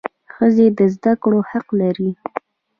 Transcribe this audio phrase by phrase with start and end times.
[0.33, 2.09] ښځي د زده کړو حق لري.